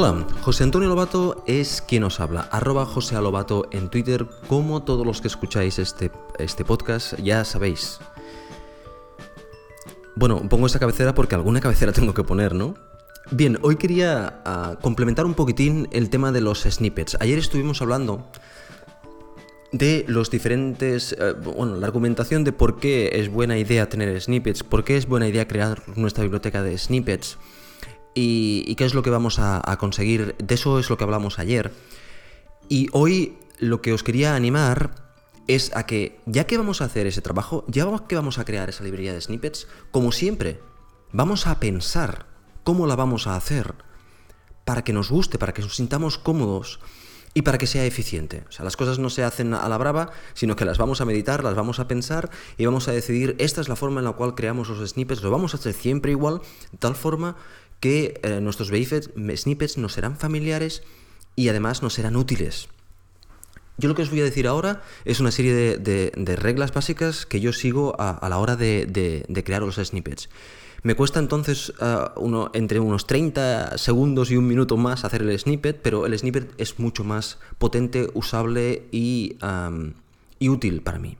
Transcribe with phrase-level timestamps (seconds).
[0.00, 5.04] Hola, José Antonio Lobato es quien os habla, arroba José Lobato en Twitter, como todos
[5.04, 7.98] los que escucháis este, este podcast ya sabéis.
[10.14, 12.76] Bueno, pongo esta cabecera porque alguna cabecera tengo que poner, ¿no?
[13.32, 17.16] Bien, hoy quería ah, complementar un poquitín el tema de los snippets.
[17.18, 18.24] Ayer estuvimos hablando
[19.72, 24.62] de los diferentes, eh, bueno, la argumentación de por qué es buena idea tener snippets,
[24.62, 27.36] por qué es buena idea crear nuestra biblioteca de snippets
[28.20, 30.34] y, qué es lo que vamos a, conseguir.
[30.38, 31.72] De eso es lo que hablamos ayer.
[32.68, 34.90] Y hoy lo que os quería animar
[35.46, 38.68] es a que, ya que vamos a hacer ese trabajo, ya que vamos a crear
[38.68, 40.60] esa librería de snippets, como siempre,
[41.12, 42.26] vamos a pensar
[42.64, 43.74] cómo la vamos a hacer
[44.64, 46.80] para que nos guste, para que nos sintamos cómodos
[47.34, 48.44] y para que sea eficiente.
[48.48, 51.04] O sea, las cosas no se hacen a la brava, sino que las vamos a
[51.04, 54.12] meditar, las vamos a pensar y vamos a decidir, esta es la forma en la
[54.12, 57.36] cual creamos los snippets, lo vamos a hacer siempre igual, de tal forma
[57.80, 60.82] que eh, nuestros snippets nos serán familiares
[61.36, 62.68] y además nos serán útiles.
[63.76, 67.40] Yo lo que os voy a decir ahora es una serie de, reglas básicas que
[67.40, 70.28] yo sigo a, la hora de, crear los snippets.
[70.82, 72.04] Me cuesta entonces eh,
[72.54, 76.78] entre unos 30 segundos y un minuto más hacer el snippet, pero el snippet es
[76.78, 79.36] mucho más potente, usable y
[80.40, 81.16] útil para mí.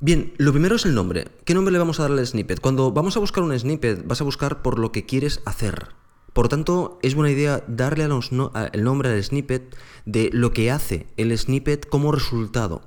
[0.00, 1.26] Bien, lo primero es el nombre.
[1.44, 2.60] ¿Qué nombre le vamos a dar al snippet?
[2.60, 5.88] Cuando vamos a buscar un snippet, vas a buscar por lo que quieres hacer.
[6.32, 11.36] Por tanto, es buena idea darle el nombre al snippet de lo que hace el
[11.36, 12.82] snippet como resultado.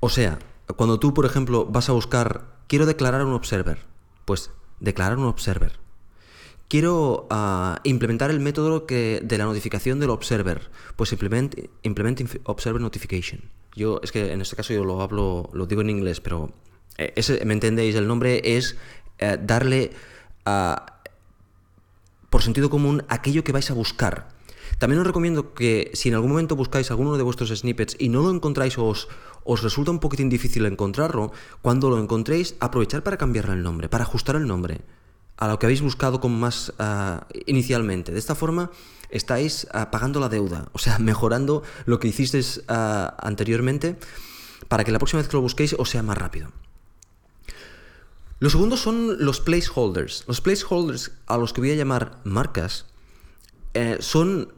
[0.00, 0.38] O sea,
[0.76, 3.86] cuando tú, por ejemplo, vas a buscar, quiero declarar un observer,
[4.26, 4.50] pues
[4.80, 5.78] declarar un observer.
[6.68, 12.80] Quiero ah, implementar el método que, de la notificación del observer, pues implement, implement observer
[12.80, 13.42] notification.
[13.76, 16.50] Yo, es que en este caso yo lo hablo, lo digo en inglés, pero
[16.98, 17.94] eh, ese, ¿me entendéis?
[17.94, 18.76] El nombre es
[19.18, 19.92] eh, darle
[22.30, 24.28] por sentido común aquello que vais a buscar.
[24.78, 28.22] También os recomiendo que si en algún momento buscáis alguno de vuestros snippets y no
[28.22, 29.08] lo encontráis o os,
[29.44, 31.32] os resulta un poquitín difícil encontrarlo,
[31.62, 34.80] cuando lo encontréis, aprovechar para cambiarle el nombre, para ajustar el nombre
[35.36, 38.12] a lo que habéis buscado con más ah, inicialmente.
[38.12, 38.70] De esta forma
[39.10, 43.98] estáis ah, pagando la deuda, o sea, mejorando lo que hicisteis ah, anteriormente
[44.68, 46.50] para que la próxima vez que lo busquéis os sea más rápido.
[48.38, 50.24] Lo segundo son los placeholders.
[50.26, 52.84] Los placeholders a los que voy a llamar marcas
[53.72, 54.52] eh, son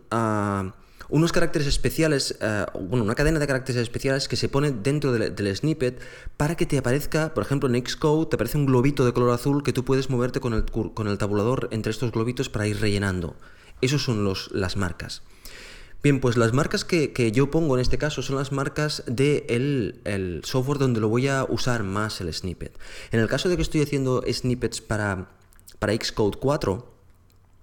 [1.08, 5.56] unos caracteres especiales, eh, bueno, una cadena de caracteres especiales que se pone dentro del,
[5.56, 6.00] snippet
[6.36, 9.62] para que te aparezca, por ejemplo, en Xcode te aparece un globito de color azul
[9.62, 13.36] que tú puedes moverte con el, con el tabulador entre estos globitos para ir rellenando.
[13.80, 15.22] Esos son los, las marcas.
[16.00, 20.42] Bien, pues las marcas que, yo pongo en este caso son las marcas del el
[20.44, 22.78] software donde lo voy a usar más el snippet.
[23.10, 25.28] En el caso de que estoy haciendo snippets para,
[25.80, 26.94] para Xcode 4,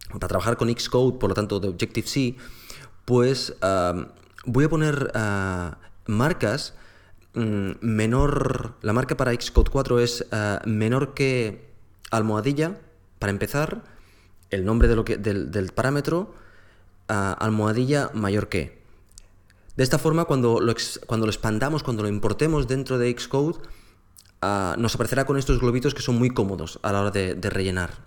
[0.09, 2.35] para trabajar con Xcode, por lo tanto de Objective-C,
[3.05, 3.53] pues
[4.45, 6.73] voy a poner ah, marcas
[7.33, 11.69] mm, menor, la marca para Xcode 4 es ah, menor que
[12.11, 12.77] almohadilla,
[13.19, 13.83] para empezar,
[14.51, 16.33] el nombre de lo que, del, parámetro,
[17.07, 18.83] ah, almohadilla mayor que.
[19.75, 20.73] De esta forma, cuando lo,
[21.05, 23.59] cuando lo expandamos, cuando lo importemos dentro de Xcode,
[24.77, 28.04] nos aparecerá con estos globitos que son muy cómodos a la hora de rellenar.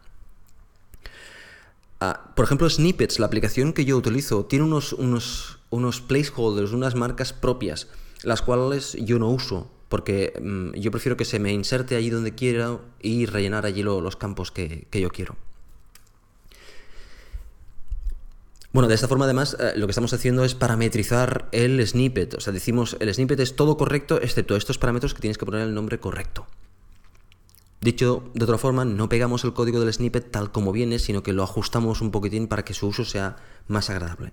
[2.01, 6.95] Ah, por ejemplo, Snippets, la aplicación que yo utilizo, tiene unos, unos, unos placeholders, unas
[6.95, 7.89] marcas propias,
[8.23, 12.35] las cuales yo no uso, porque mm, yo prefiero que se me inserte allí donde
[12.35, 15.37] quiera y rellenar allí los campos que, yo quiero.
[18.73, 22.35] Bueno, de esta forma además eh, lo que estamos haciendo es parametrizar el snippet.
[22.35, 25.63] O sea, decimos el snippet es todo correcto excepto estos parámetros que tienes que poner
[25.63, 26.47] el nombre correcto.
[27.81, 31.33] Dicho de otra forma, no pegamos el código del snippet tal como viene, sino que
[31.33, 33.37] lo ajustamos un poquitín para que su uso sea
[33.69, 34.33] más agradable.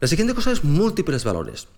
[0.00, 1.68] La siguiente cosa es múltiples valores.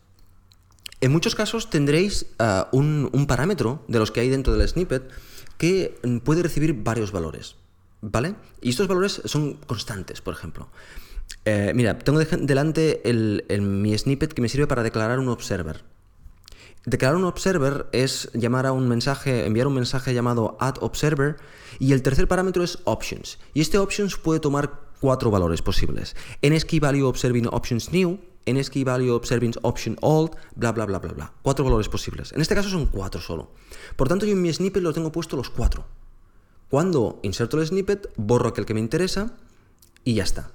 [1.00, 5.10] En muchos casos tendréis ah, un, parámetro de los que hay dentro del snippet
[5.58, 7.56] que puede recibir varios valores.
[8.00, 8.34] ¿Vale?
[8.60, 10.68] Y estos valores son constantes, por ejemplo.
[11.44, 13.00] Eh, mira, tengo delante
[13.60, 15.82] mi snippet que me sirve para declarar un observer.
[16.84, 21.36] Declarar un observer es llamar a un mensaje, enviar un mensaje llamado add observer
[21.78, 23.38] y el tercer parámetro es options.
[23.54, 26.16] Y este options puede tomar cuatro valores posibles.
[26.42, 31.32] NSKey value observing options new, NSKey value observing option old, bla bla bla bla bla.
[31.42, 32.32] Cuatro valores posibles.
[32.32, 33.52] En este caso son cuatro solo.
[33.94, 35.84] Por tanto, yo en mi snippet lo tengo puesto los cuatro.
[36.68, 39.36] Cuando inserto el snippet, borro aquel que me interesa
[40.02, 40.50] y ya está.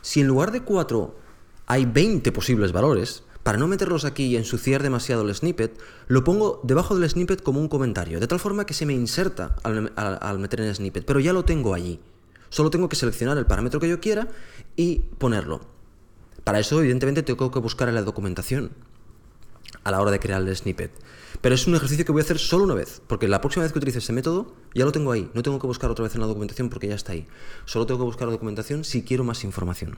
[0.00, 1.18] Si en lugar de cuatro
[1.66, 6.60] hay 20 posibles valores, para no meterlos aquí y ensuciar demasiado el snippet, lo pongo
[6.64, 10.60] debajo del snippet como un comentario, de tal forma que se me inserta al, meter
[10.60, 11.98] en el snippet, pero ya lo tengo allí.
[12.50, 14.28] Solo tengo que seleccionar el parámetro que yo quiera
[14.76, 15.62] y ponerlo.
[16.44, 18.70] Para eso, evidentemente, tengo que buscar en la documentación
[19.82, 20.92] a la hora de crear el snippet.
[21.40, 23.72] Pero es un ejercicio que voy a hacer solo una vez, porque la próxima vez
[23.72, 25.30] que utilice ese método ya lo tengo ahí.
[25.32, 27.26] No tengo que buscar otra vez en la documentación porque ya está ahí.
[27.64, 29.96] Solo tengo que buscar la documentación si quiero más información.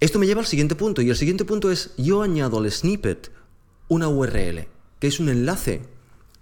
[0.00, 3.30] Esto me lleva al siguiente punto, y el siguiente punto es, yo añado al snippet
[3.88, 4.66] una URL,
[4.98, 5.82] que es un enlace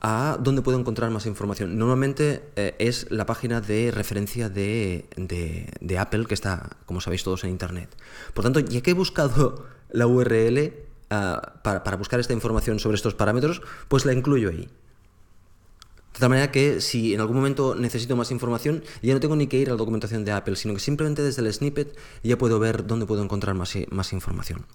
[0.00, 1.76] a donde puedo encontrar más información.
[1.76, 5.06] Normalmente eh, es la página de referencia de,
[5.98, 7.88] Apple, que está, como sabéis todos, en Internet.
[8.32, 10.74] Por tanto, ya que he buscado la URL
[11.10, 14.68] ah, para buscar esta información sobre estos parámetros, pues la incluyo ahí.
[16.18, 19.46] De tal manera que si en algún momento necesito más información, ya no tengo ni
[19.46, 22.58] que ir a la documentación de Apple, sino que simplemente desde el snippet ya puedo
[22.58, 24.66] ver dónde puedo encontrar más, más información.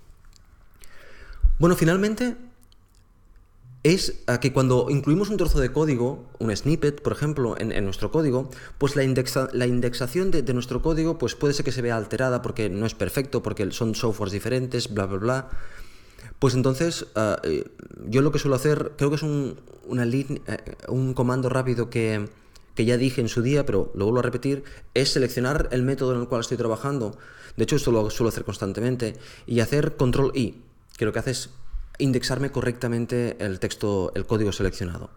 [1.59, 2.37] Bueno, finalmente
[3.83, 8.49] es que cuando incluimos un trozo de código, un snippet, por ejemplo, en, nuestro código,
[8.77, 9.03] pues la,
[9.51, 12.85] la indexación de, de, nuestro código pues puede ser que se vea alterada porque no
[12.85, 15.49] es perfecto, porque son softwares diferentes, bla, bla, bla.
[16.39, 17.65] Pues entonces, ah, eh,
[18.07, 19.57] yo lo que suelo hacer, creo que es un,
[19.89, 22.27] eh, un comando rápido que,
[22.75, 26.21] ya dije en su día, pero lo vuelvo a repetir, es seleccionar el método en
[26.21, 27.17] el cual estoy trabajando.
[27.55, 29.15] De hecho, esto lo suelo hacer constantemente.
[29.45, 30.61] Y hacer control I,
[30.97, 31.49] que lo que hace es
[31.99, 35.11] indexarme correctamente el texto, el código seleccionado.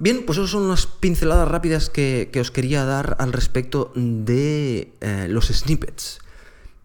[0.00, 5.26] Bien, pues esas son unas pinceladas rápidas que, os quería dar al respecto de eh,
[5.28, 6.20] los snippets.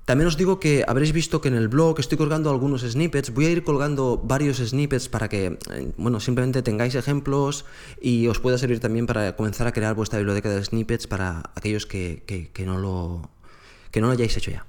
[0.06, 3.34] También os digo que habréis visto que en el blog estoy colgando algunos snippets.
[3.34, 7.64] Voy a ir colgando varios snippets para que, eh, bueno, simplemente tengáis ejemplos
[8.02, 11.86] y os pueda servir también para comenzar a crear vuestra biblioteca de snippets para aquellos
[11.86, 13.30] que, no, lo,
[13.92, 14.66] que no lo hayáis hecho ya.